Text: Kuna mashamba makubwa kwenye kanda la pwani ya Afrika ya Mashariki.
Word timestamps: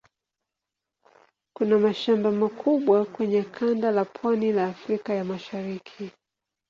Kuna 1.55 1.75
mashamba 1.79 2.31
makubwa 2.31 3.05
kwenye 3.05 3.43
kanda 3.43 3.91
la 3.91 4.05
pwani 4.05 4.49
ya 4.49 4.67
Afrika 4.67 5.13
ya 5.13 5.23
Mashariki. 5.25 6.11